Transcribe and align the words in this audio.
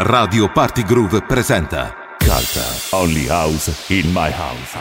Radio 0.00 0.48
Party 0.52 0.84
Groove 0.84 1.22
presenta 1.26 1.92
Culture, 2.18 2.94
Only 2.94 3.26
House 3.26 3.90
in 3.90 4.12
My 4.12 4.30
House. 4.30 4.78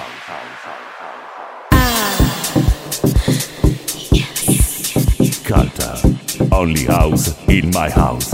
Culture, 5.43 6.17
Only 6.51 6.85
House 6.85 7.35
in 7.47 7.71
My 7.73 7.89
House. 7.89 8.33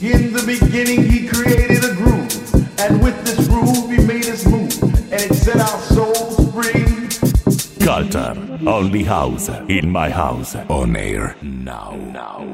In 0.00 0.32
the 0.32 0.44
beginning, 0.46 1.10
he 1.10 1.26
created 1.26 1.82
a 1.82 1.92
groove, 1.96 2.54
and 2.78 3.02
with 3.02 3.20
this 3.24 3.48
groove, 3.48 3.90
he 3.90 3.98
made 3.98 4.26
us 4.26 4.46
move, 4.46 4.70
and 5.10 5.20
it 5.20 5.34
set 5.34 5.56
our 5.56 5.80
souls 5.90 6.38
free. 6.54 6.86
Culture, 7.84 8.36
Only 8.64 9.02
House 9.02 9.48
in 9.68 9.90
My 9.90 10.08
House. 10.08 10.54
On 10.68 10.94
air 10.94 11.34
now. 11.42 11.96
now. 12.12 12.49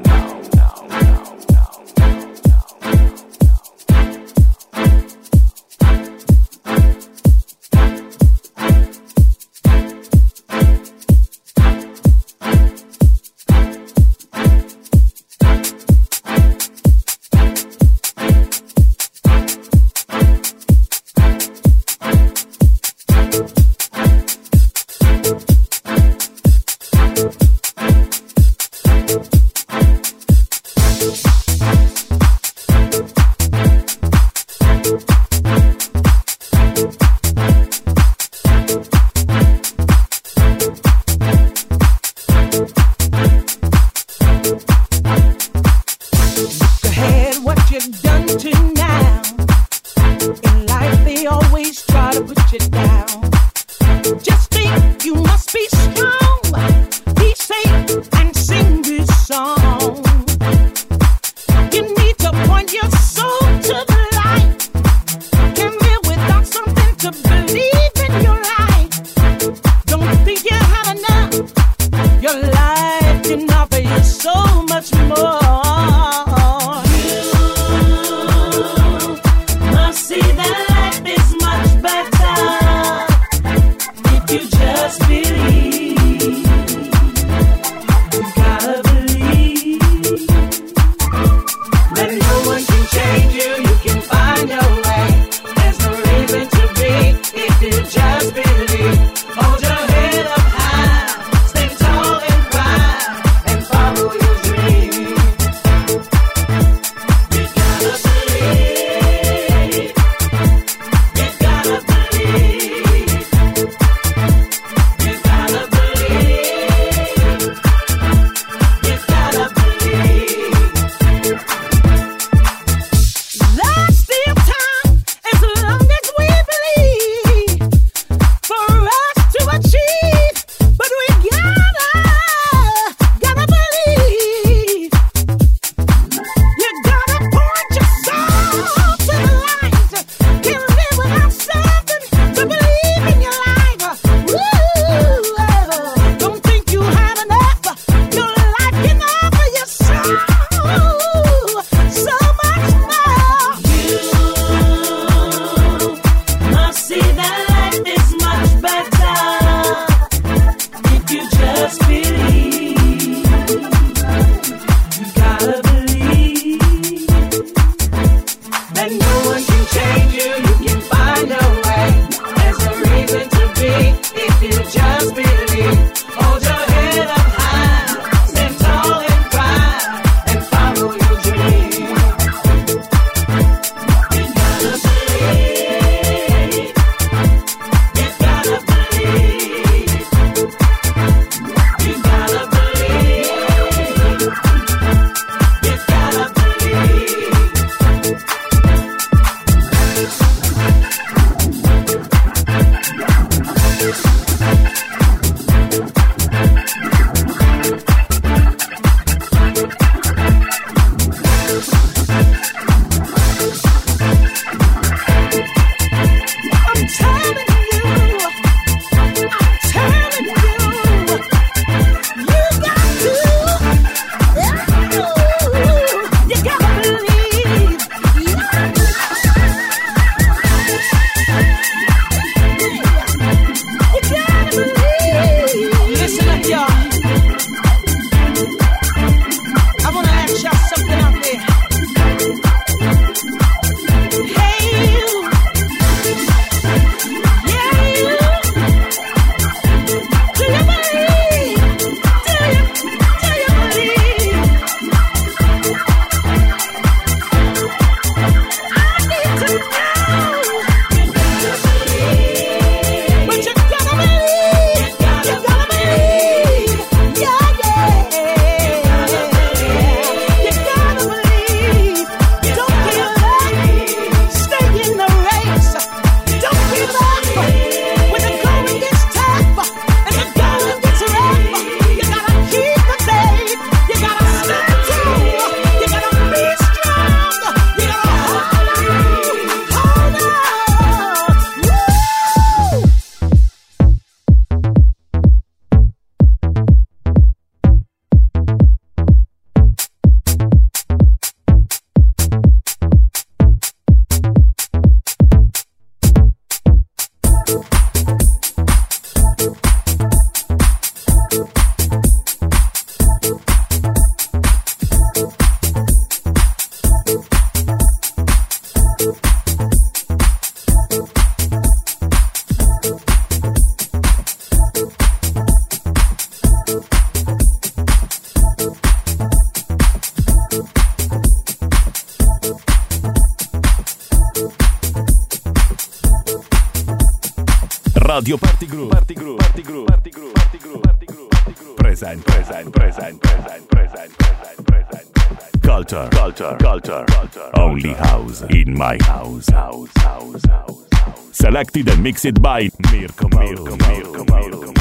Culture. 346.37 346.57
Culture. 346.59 347.05
Culture. 347.07 347.49
Only 347.55 347.93
house 347.93 348.43
in 348.43 348.77
my 348.77 348.99
house. 349.01 349.49
House. 349.49 349.89
House. 349.97 350.45
House. 350.45 350.85
Selected 351.31 351.89
and 351.89 352.03
mixed 352.03 352.39
by 352.43 352.69
Mirko. 352.91 353.27
Mirko. 353.29 353.75
Mirko. 353.75 354.23
Mirko. 354.23 354.23
Radio 354.35 354.76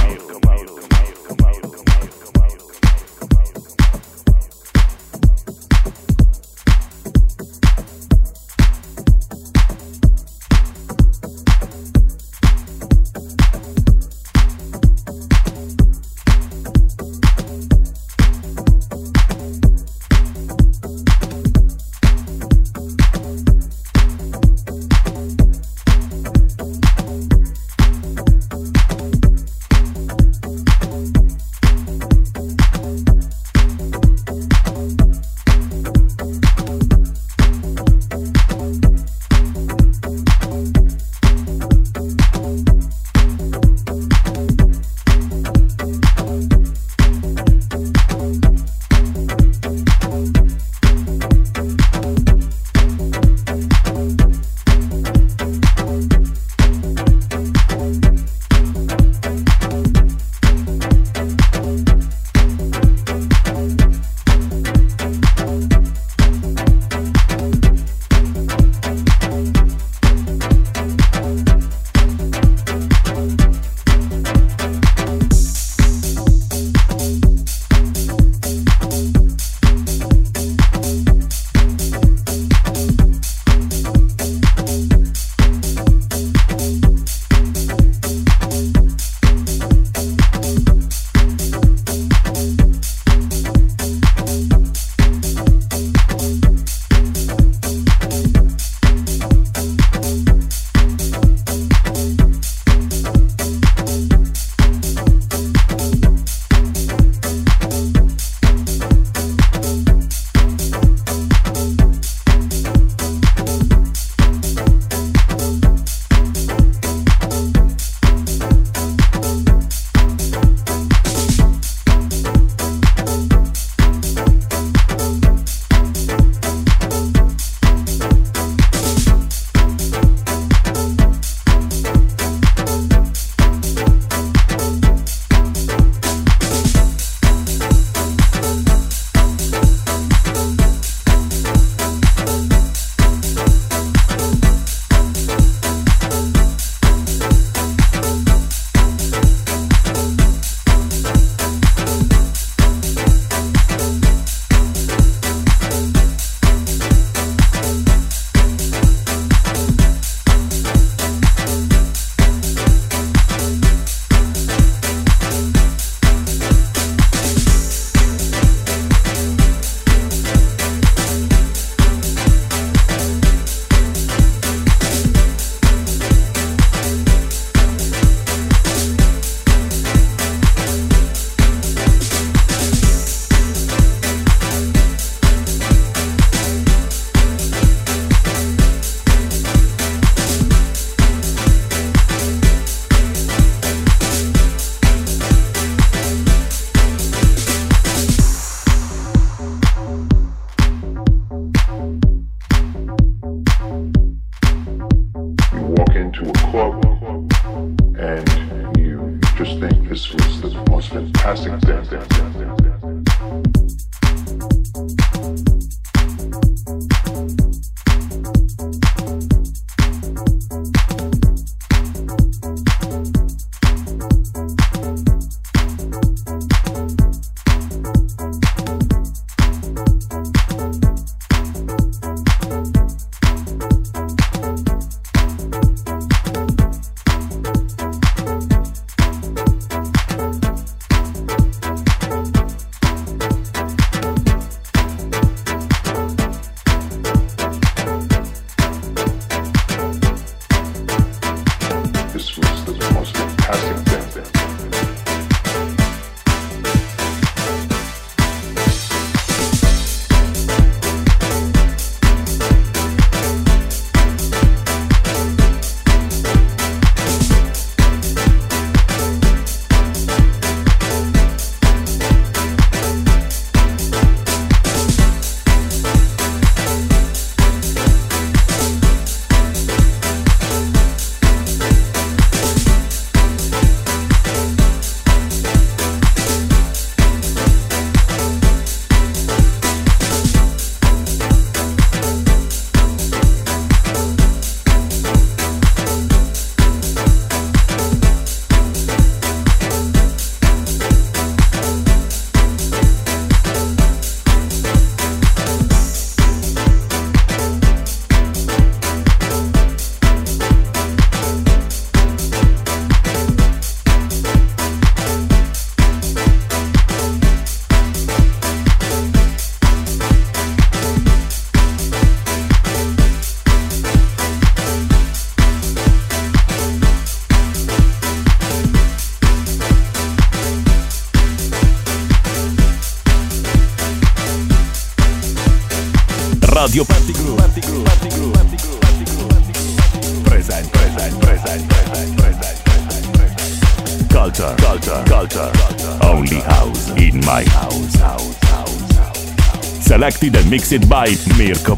by 350.78 351.16
Mirko 351.38 351.75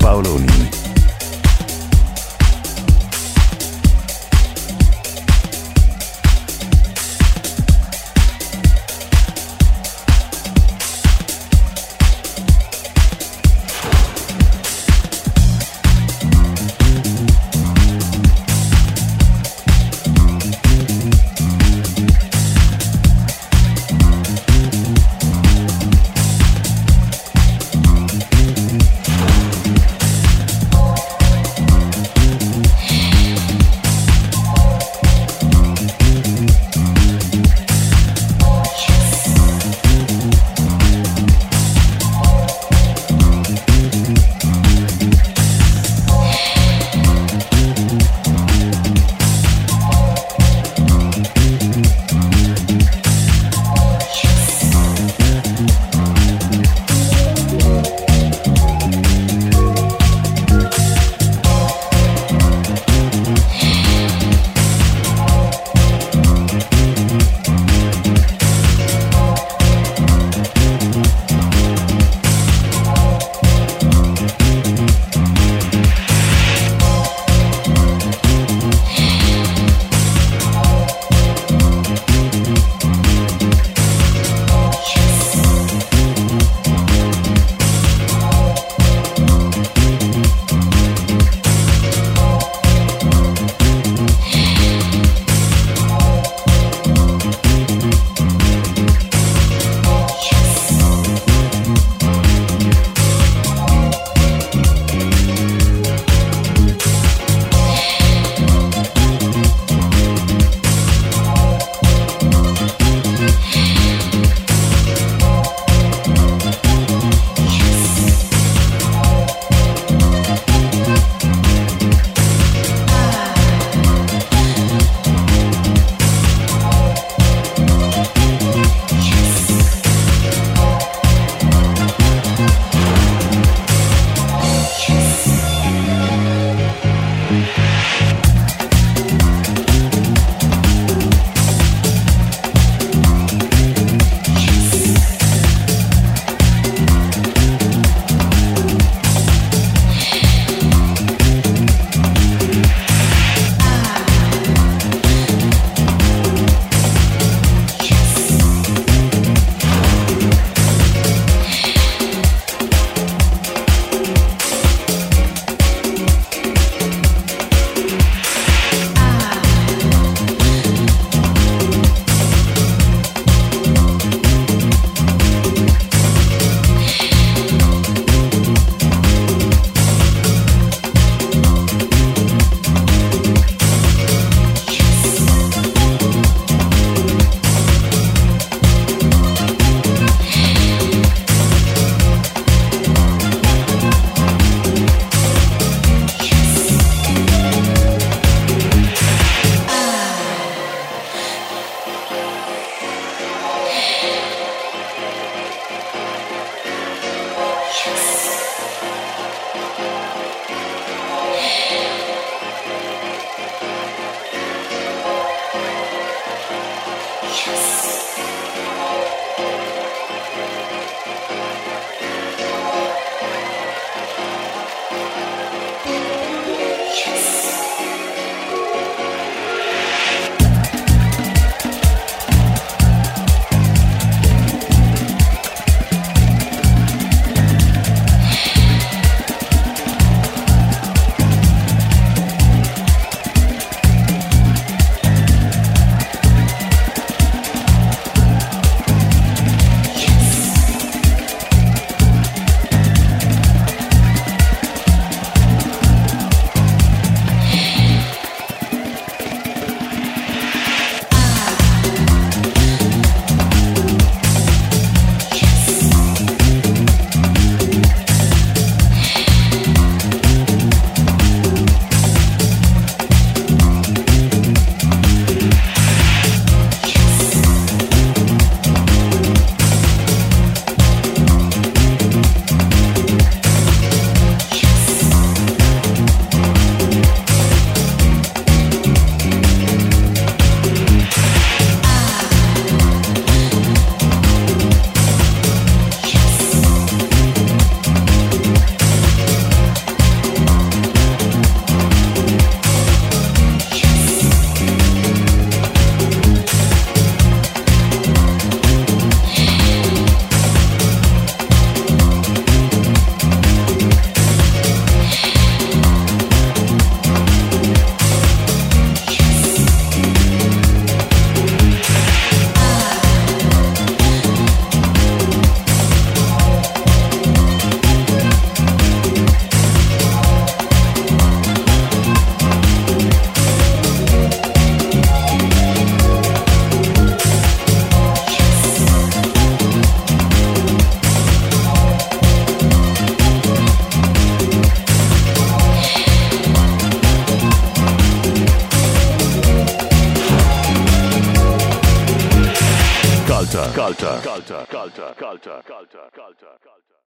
culture, 355.38 355.62
culture, 355.66 356.10
culture, 356.14 356.58
culture. 356.64 356.98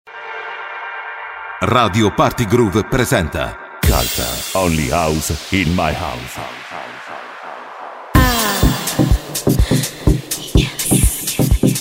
Radio 1.73 2.11
Party 2.11 2.45
Groove 2.45 2.83
presenta 2.87 3.57
Culture, 3.81 4.57
only 4.57 4.89
house 4.89 5.51
in 5.51 5.73
my 5.75 5.91
house. 5.91 6.39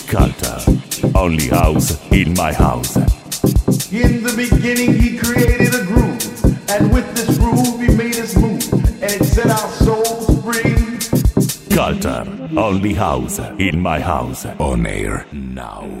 Culture, 0.07 0.61
only 1.15 1.47
house 1.47 1.97
in 2.11 2.33
my 2.33 2.53
house. 2.53 2.97
In 3.91 4.23
the 4.23 4.33
beginning, 4.35 4.99
he 4.99 5.17
created 5.17 5.73
a 5.73 5.85
groove, 5.85 6.43
and 6.69 6.91
with 6.91 7.07
this 7.15 7.37
groove, 7.37 7.79
he 7.79 7.95
made 7.95 8.17
us 8.17 8.35
move, 8.35 8.73
and 9.01 9.11
it 9.11 9.23
set 9.23 9.49
our 9.49 9.71
souls 9.79 10.43
free. 10.43 10.91
Culture, 11.73 12.25
only 12.57 12.93
house 12.93 13.39
in 13.57 13.79
my 13.79 13.99
house. 13.99 14.45
on 14.59 14.85
air 14.85 15.25
now, 15.31 15.81
now, 15.81 16.00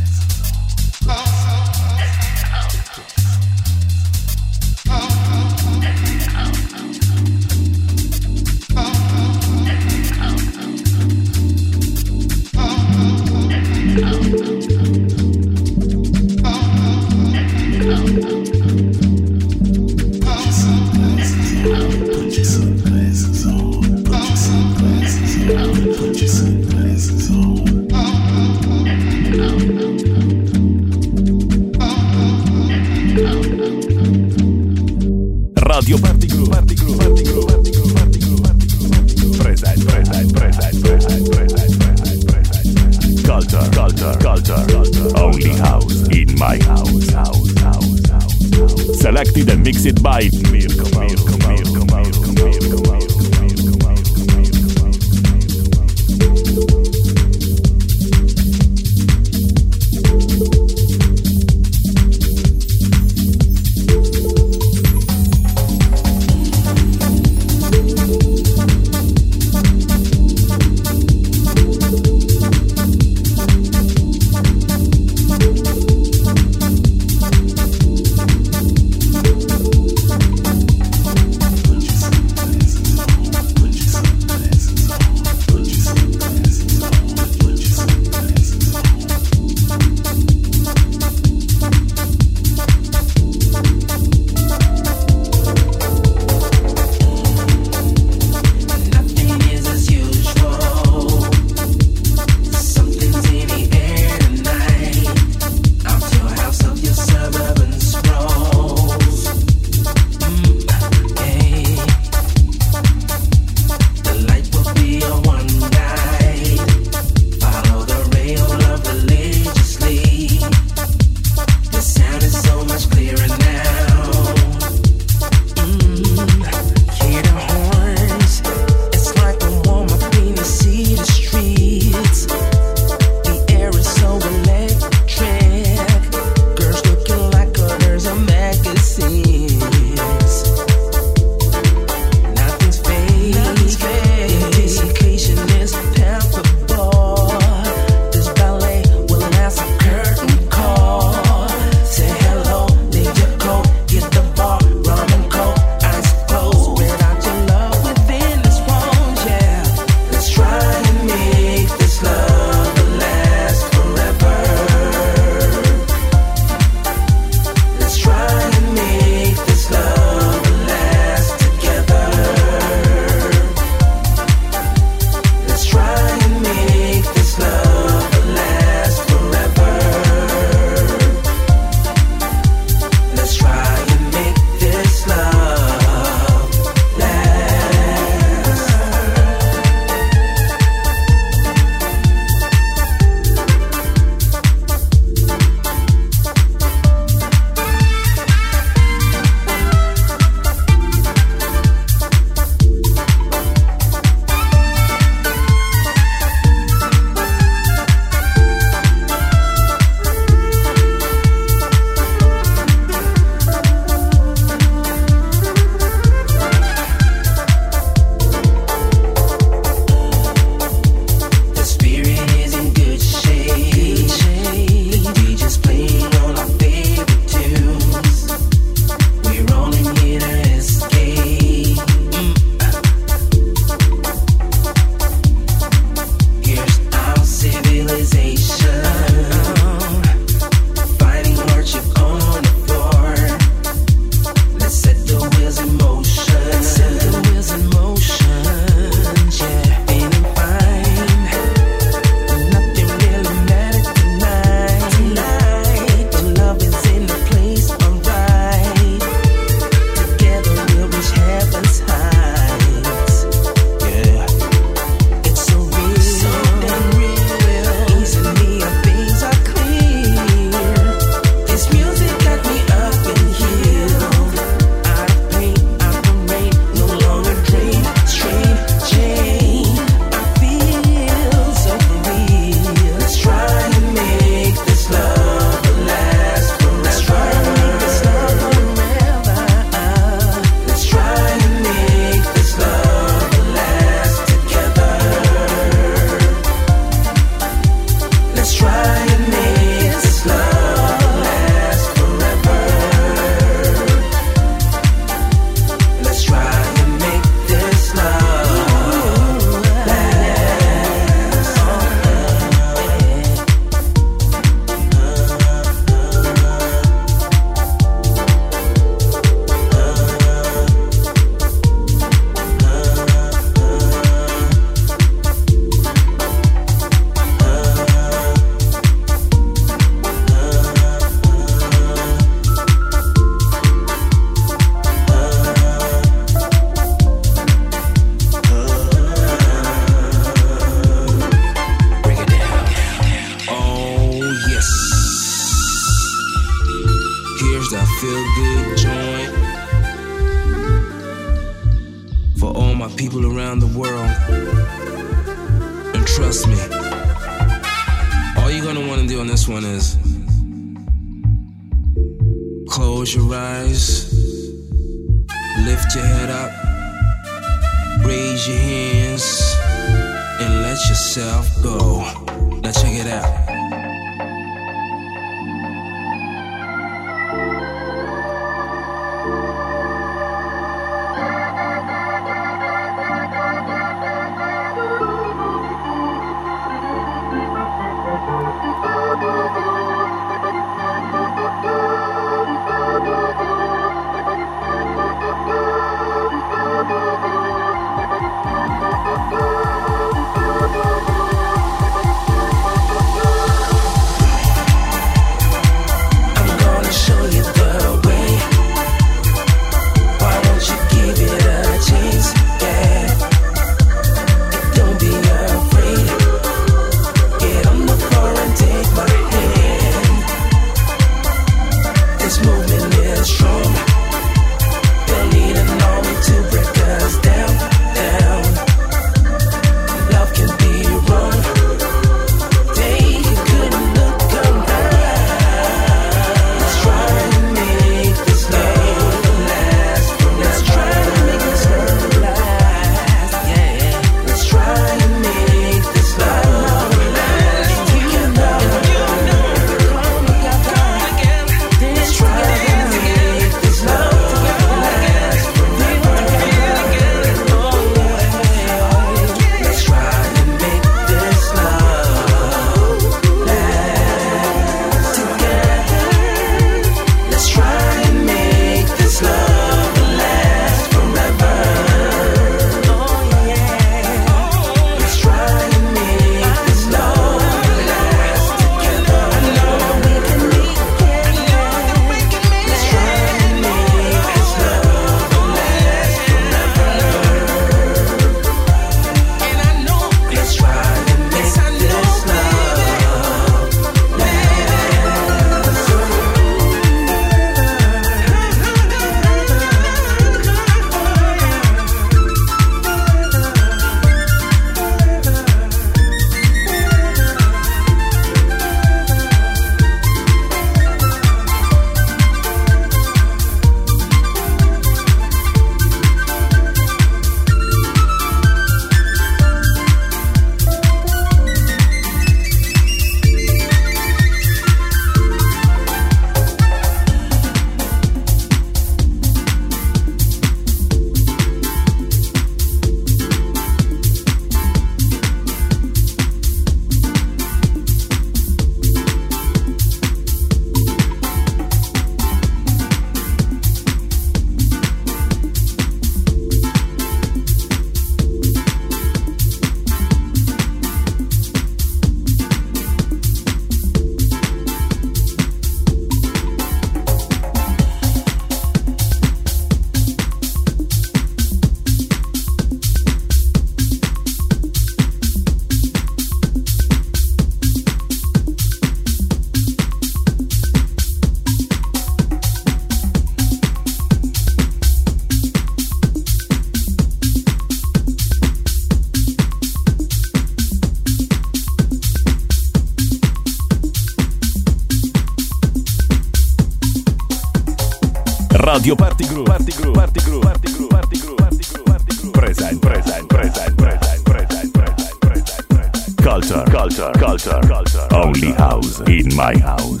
in 599.18 599.34
my 599.34 599.56
house. 599.58 600.00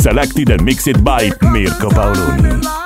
Selected 0.00 0.50
and 0.50 0.64
mixed 0.64 1.04
by 1.04 1.30
Mirko 1.42 1.88
Paoloni. 1.90 2.81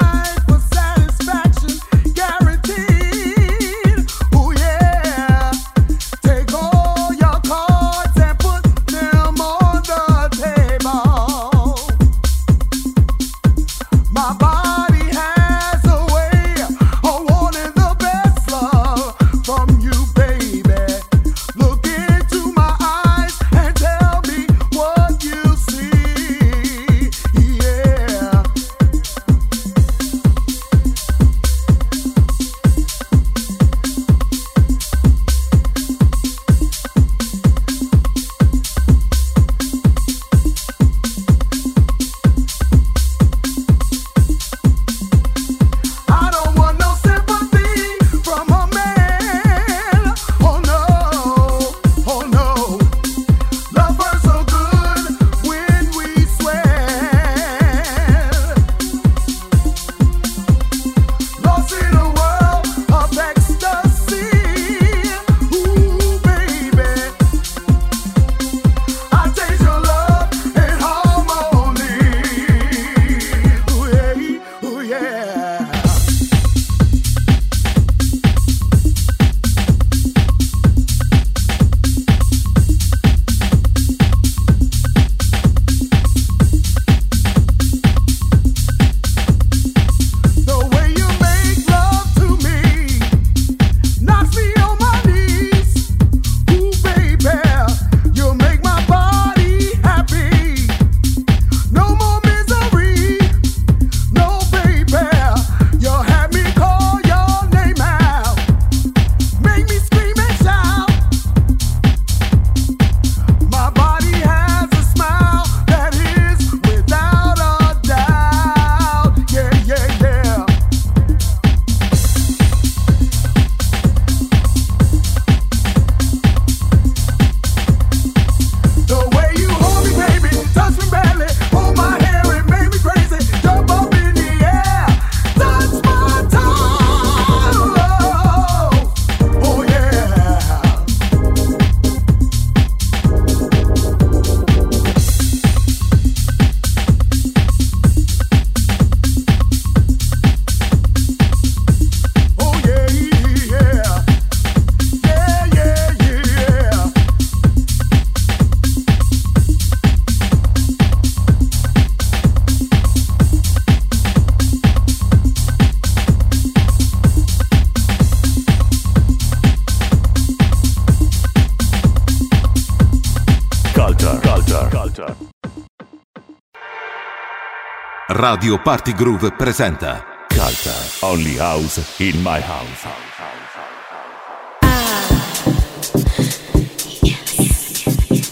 Radio 178.18 178.56
Party 178.56 178.94
Groove 178.94 179.30
presenta 179.36 180.02
Culture, 180.28 180.72
only 181.02 181.36
house 181.36 182.00
in 182.00 182.22
my 182.22 182.40
house. 182.40 182.86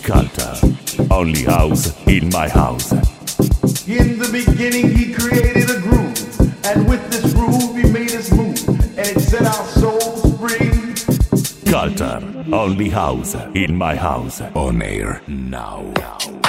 Culture, 0.03 0.59
only 1.11 1.45
house 1.45 1.93
in 2.07 2.31
my 2.31 2.49
house. 2.49 2.93
In 3.87 4.19
the 4.19 4.31
beginning, 4.33 4.89
he 4.97 5.13
created 5.13 5.69
a 5.69 5.79
groove, 5.81 6.41
and 6.65 6.89
with 6.89 7.07
this 7.11 7.35
groove, 7.35 7.77
he 7.77 7.85
made 7.85 8.13
us 8.13 8.31
move, 8.33 8.57
and 8.97 9.07
it 9.07 9.21
set 9.21 9.43
our 9.43 9.67
souls 9.67 10.35
free. 10.41 10.95
Culture, 11.71 12.23
only 12.55 12.89
house 12.89 13.35
in 13.55 13.77
my 13.77 13.95
house. 13.95 14.41
On 14.55 14.81
air 14.81 15.21
now. 15.29 15.93
culture, 15.93 16.44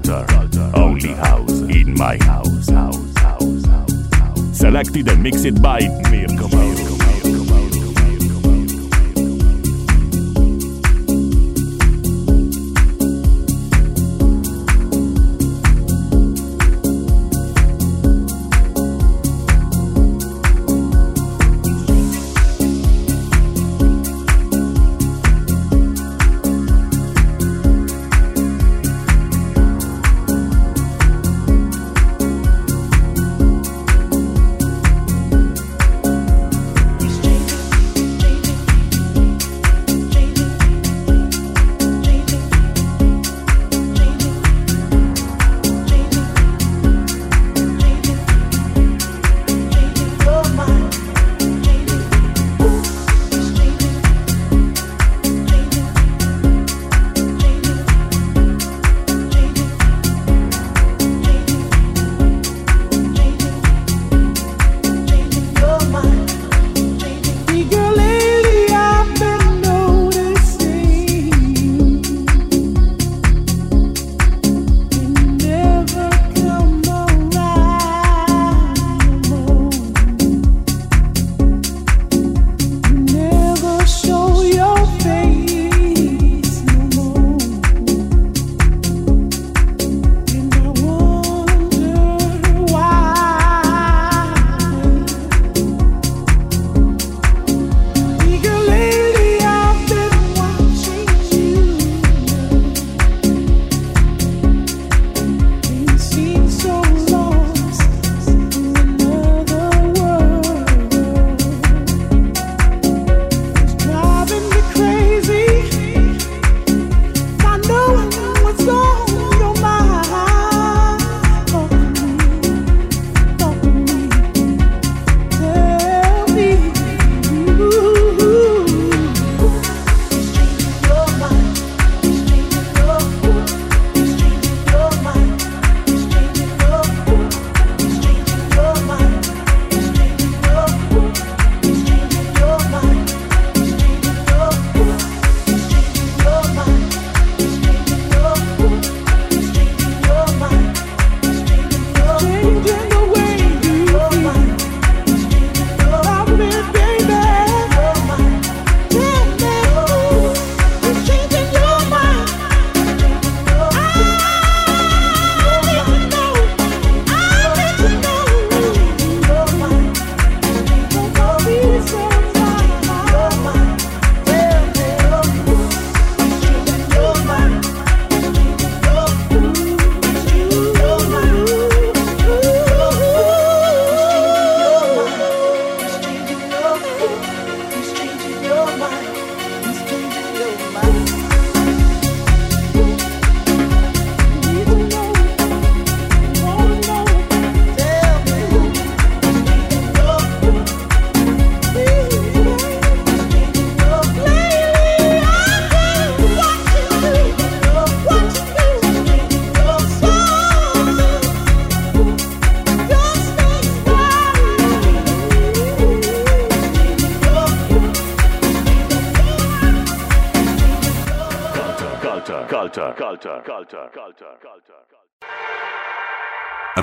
Gibraltar. 0.00 0.70
Only 0.74 1.12
house 1.14 1.60
in 1.62 1.94
my 1.94 2.16
house. 2.22 2.66
Selected 4.56 5.08
and 5.08 5.22
mixed 5.22 5.62
by 5.62 5.80
Mirko 6.10 6.48
Mose. 6.48 6.87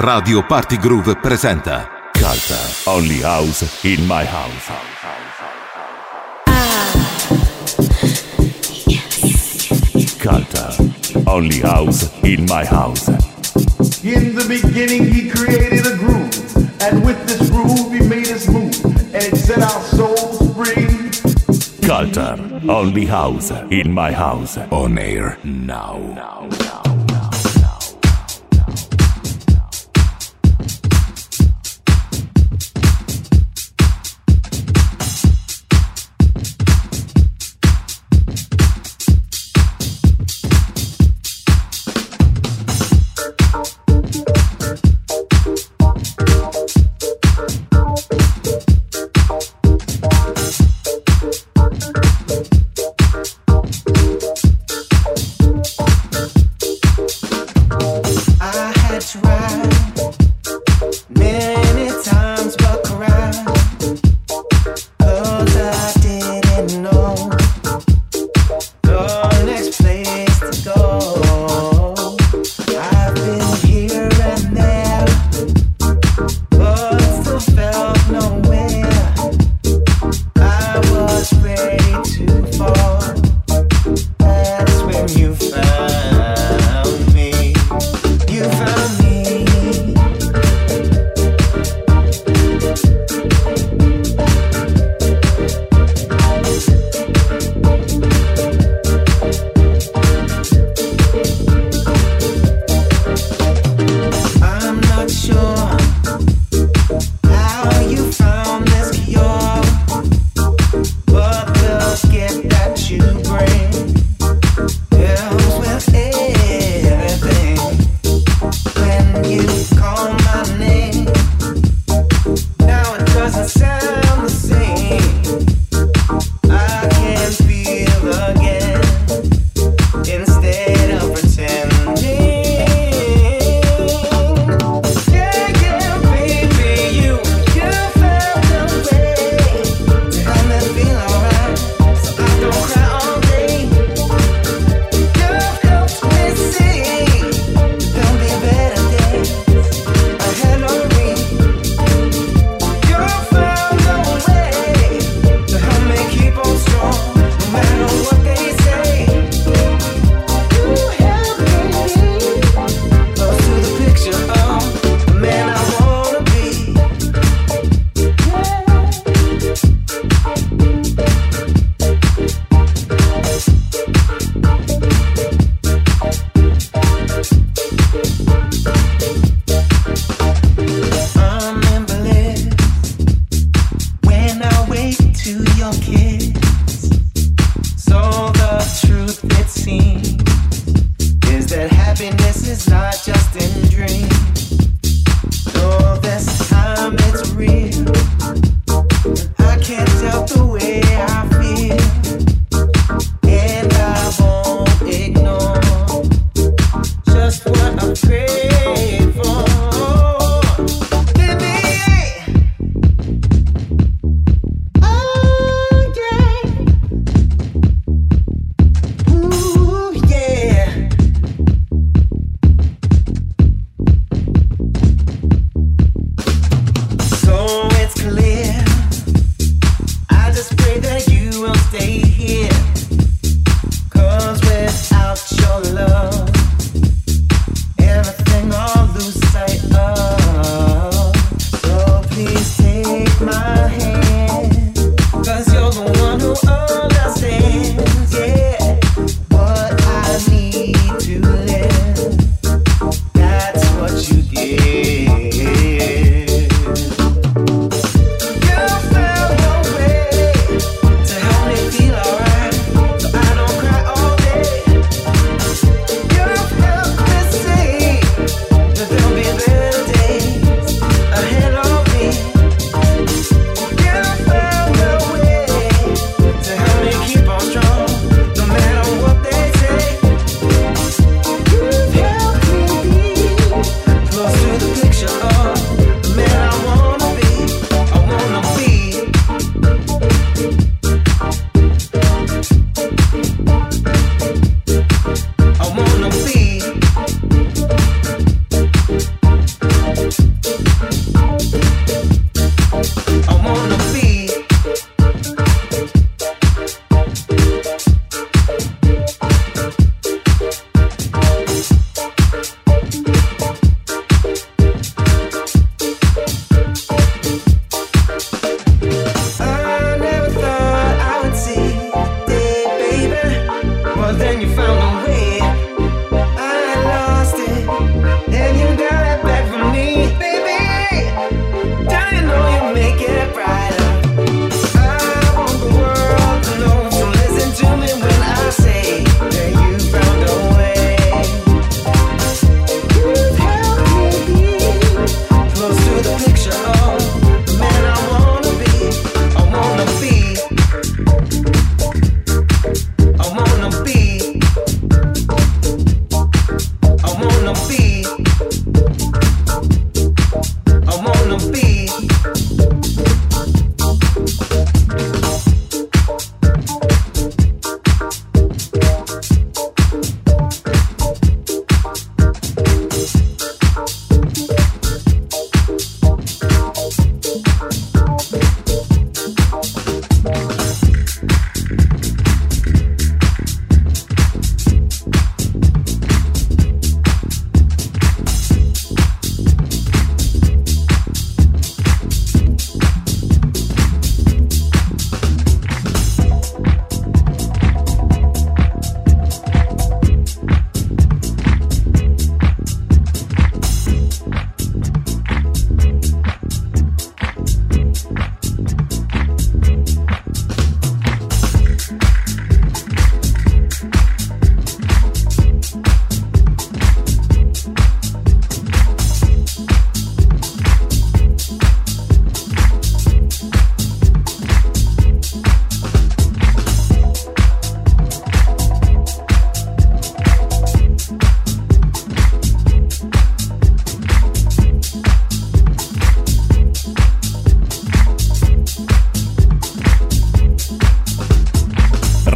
Radio 0.05 0.43
Party 0.43 0.77
Groove 0.77 1.15
presenta 1.15 1.89
Culture. 2.11 2.87
Only 2.87 3.23
house 3.23 3.83
in 3.83 4.05
my 4.05 4.23
house. 4.23 4.69
Culture. 10.19 10.93
Only 11.25 11.59
house 11.59 12.11
in 12.21 12.45
my 12.45 12.63
house. 12.65 13.07
In 14.03 14.35
the 14.35 14.45
beginning, 14.47 15.11
he 15.11 15.27
created 15.27 15.87
a 15.87 15.97
groove, 15.97 16.55
and 16.81 17.03
with 17.03 17.25
this 17.25 17.49
groove, 17.49 17.91
he 17.91 18.07
made 18.07 18.27
us 18.27 18.47
move, 18.47 18.85
and 18.85 19.23
it 19.23 19.35
set 19.35 19.63
our 19.63 19.81
souls 19.81 20.37
free. 20.53 20.85
Culture. 21.81 22.37
Only 22.69 23.05
house 23.07 23.49
in 23.71 23.91
my 23.91 24.11
house. 24.11 24.55
On 24.69 24.99
air 24.99 25.39
now. 25.43 25.97
now, 26.13 26.44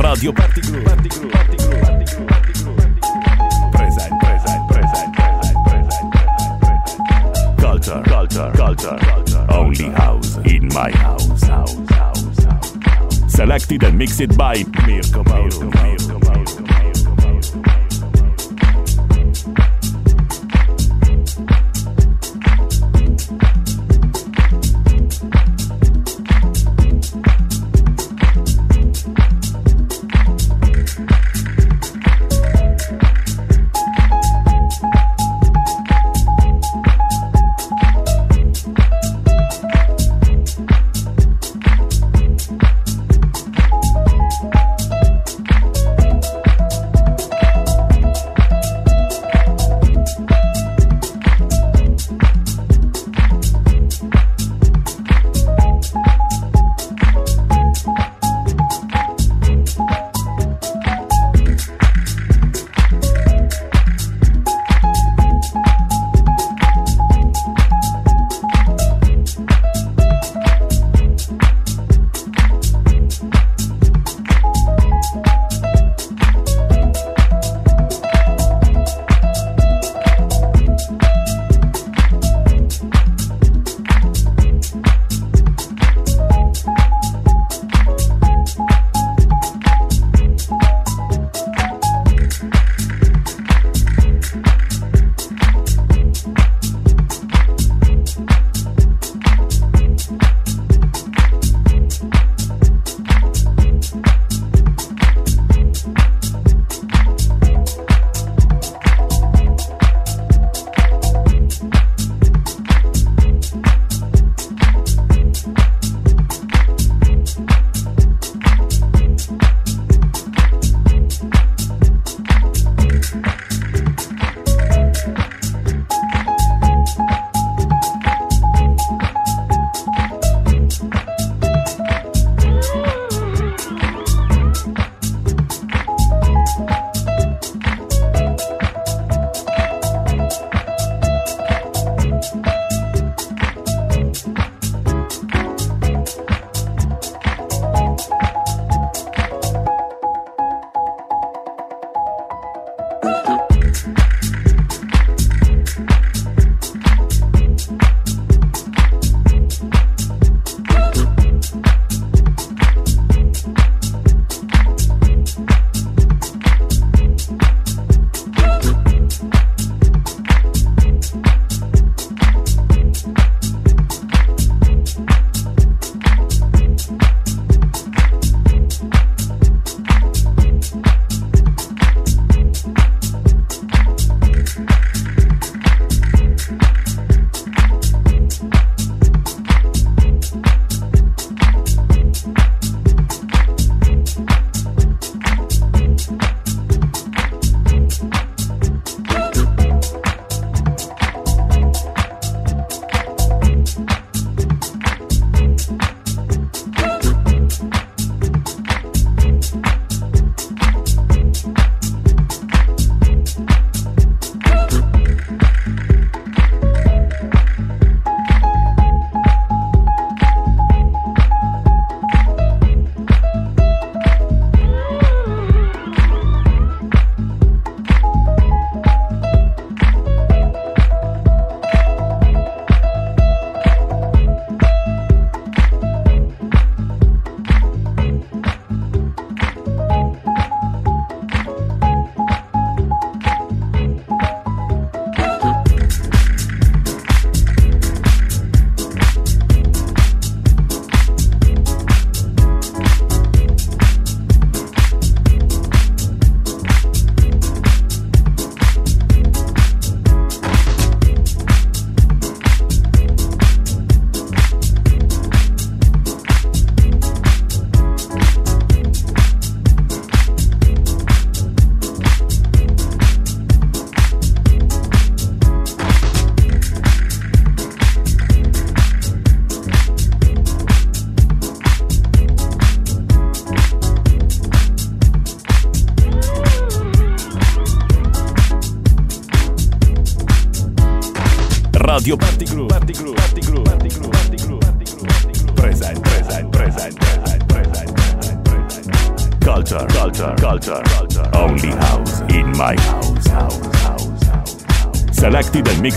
Radio 0.10 0.32
Party 0.34 0.62
Groove. 0.62 0.86
Party. 0.86 1.08
Party. 1.08 1.56
Party. 2.26 2.54
Present. 3.72 4.20
Culture, 7.60 8.02
culture, 8.06 8.52
culture, 8.56 8.98
culture. 8.98 9.46
Only 9.52 9.90
house 9.90 10.38
in 10.38 10.68
my 10.70 10.90
house. 10.90 11.44
House, 11.44 11.90
house, 11.90 12.44
house. 12.44 13.32
Selected 13.32 13.84
and 13.84 14.00
mixed 14.00 14.36
by 14.36 14.64
Mirko 14.88 15.24
Mauro. 15.26 15.70
Mirko 15.70 16.20
Mauro. 16.26 16.40
Radio 16.50 16.69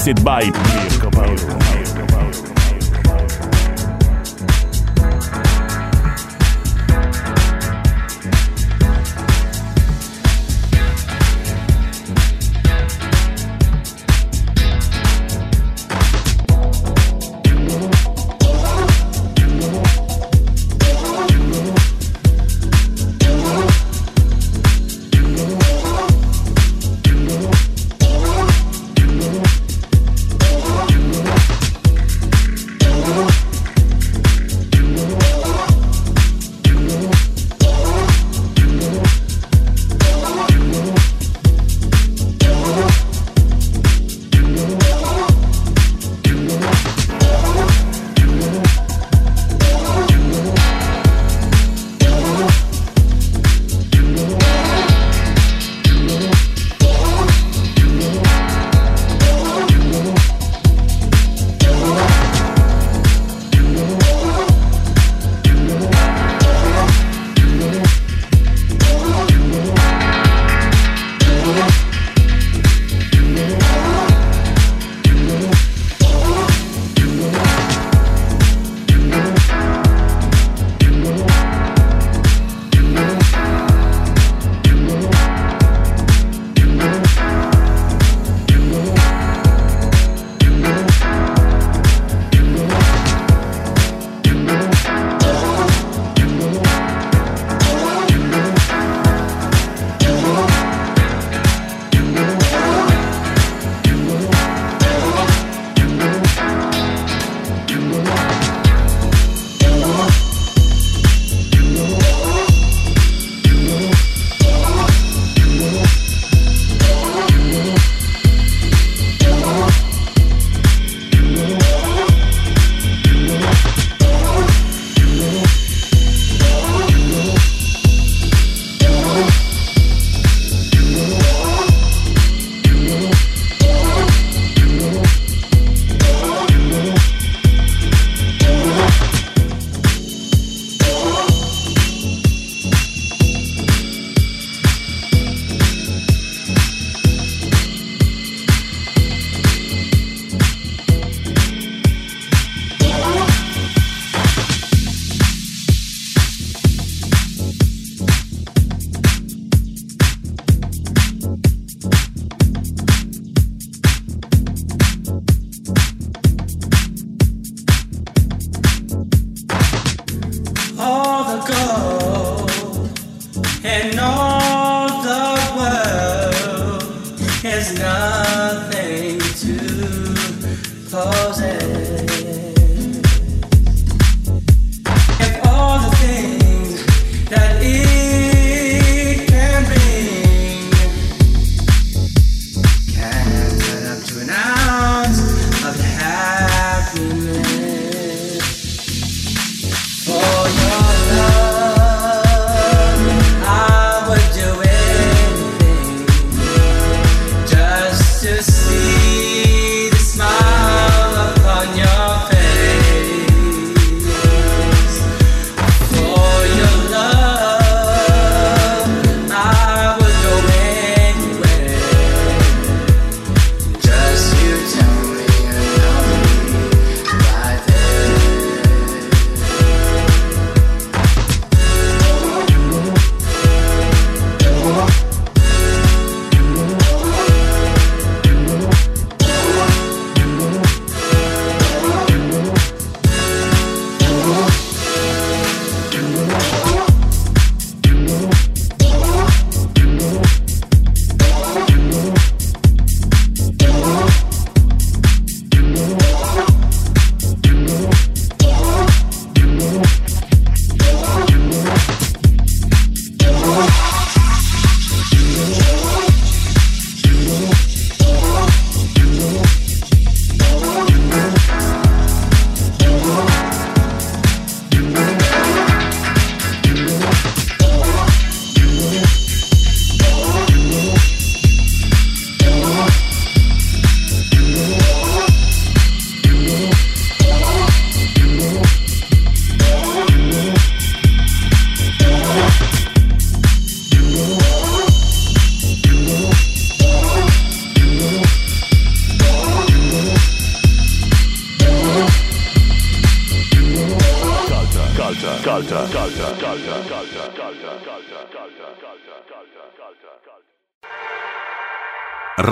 mixed 0.06 0.24
by 0.24 0.71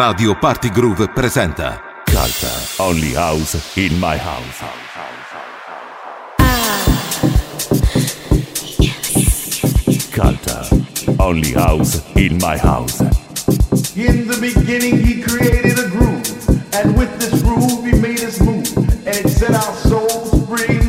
Radio 0.03 0.35
Party 0.35 0.71
Groove 0.71 1.11
presenta 1.13 1.79
Carta 2.07 2.83
Only 2.83 3.15
House 3.15 3.77
in 3.77 3.99
My 3.99 4.17
House. 4.17 4.65
Carta 10.11 10.67
Only 11.19 11.53
House 11.53 12.03
in 12.15 12.39
My 12.39 12.57
House. 12.57 13.03
In 13.95 14.27
the 14.27 14.39
beginning, 14.41 15.05
he 15.05 15.21
created 15.21 15.79
a 15.79 15.89
groove, 15.91 16.49
and 16.73 16.97
with 16.97 17.15
this 17.19 17.43
groove, 17.43 17.85
he 17.85 17.93
made 18.01 18.21
us 18.21 18.41
move, 18.41 18.75
and 19.05 19.15
it 19.15 19.29
set 19.29 19.51
our 19.51 19.75
souls 19.85 20.31
free. 20.49 20.81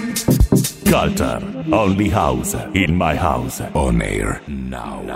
Carta 0.90 1.42
Only 1.70 2.08
House 2.08 2.56
in 2.74 2.96
My 2.96 3.16
House. 3.16 3.60
On 3.74 4.02
air 4.02 4.42
now. 4.48 5.11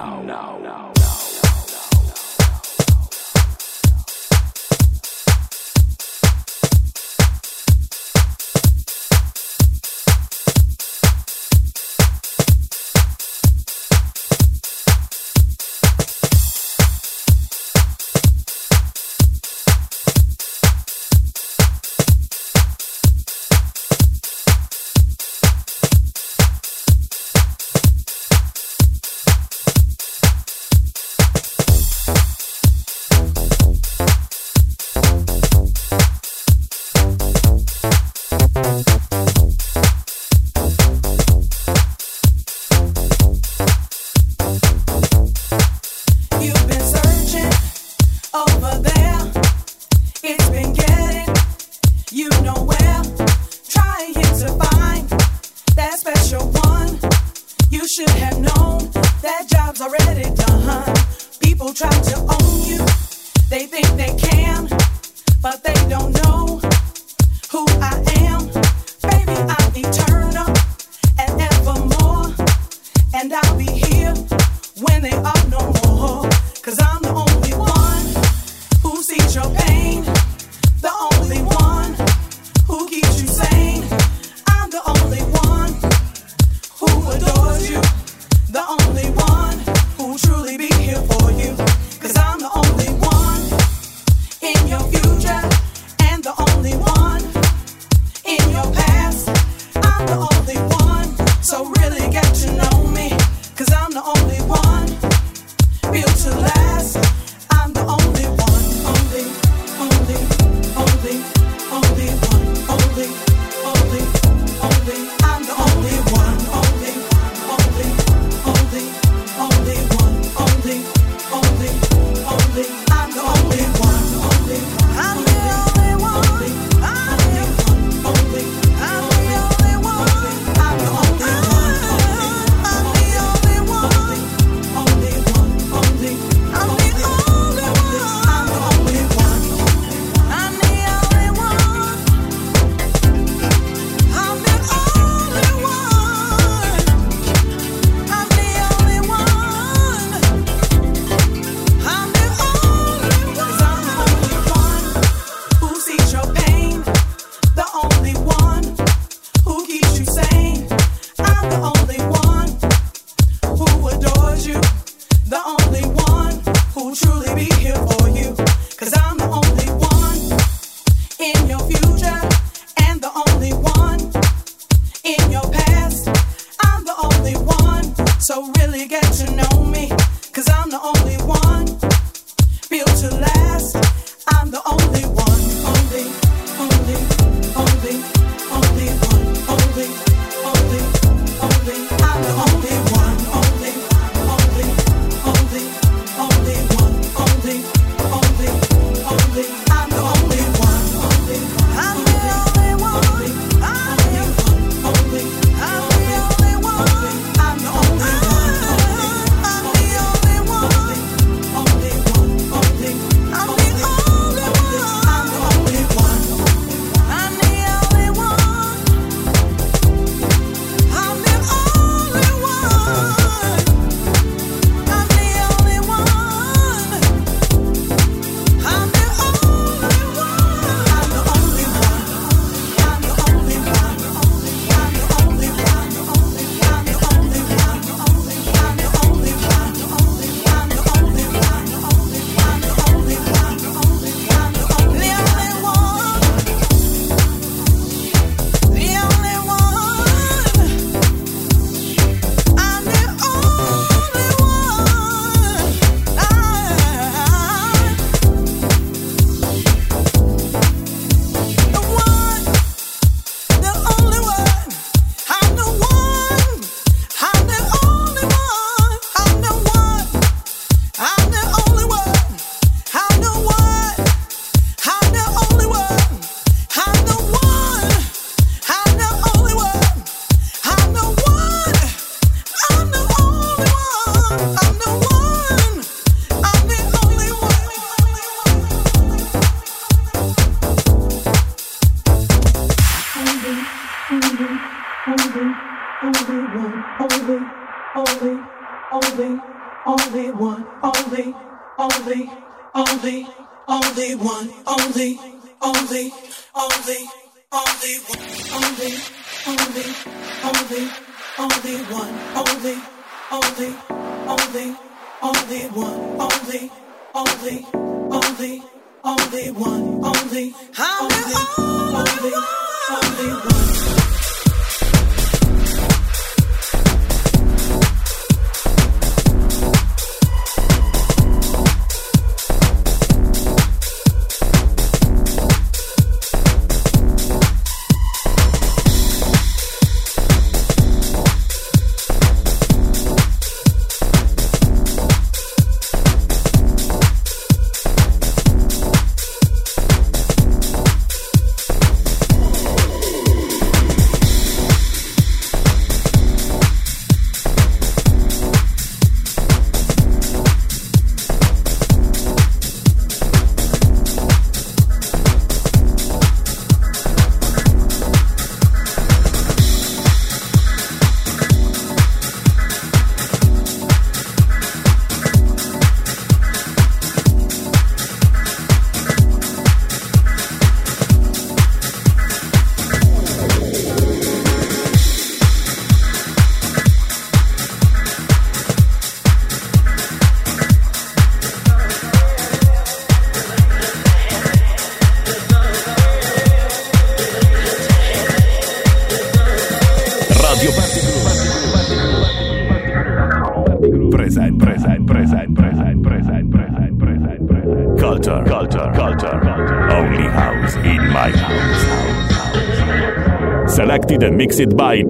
Mixed 414.32 414.76
by 414.76 415.04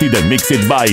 and 0.00 0.28
mixed 0.28 0.68
by 0.68 0.86